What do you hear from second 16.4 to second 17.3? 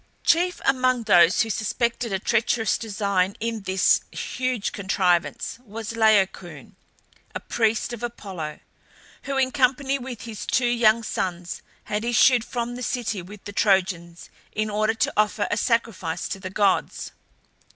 gods.